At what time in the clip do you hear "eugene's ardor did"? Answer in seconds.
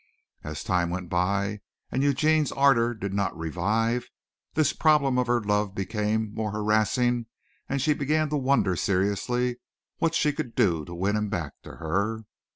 2.01-3.13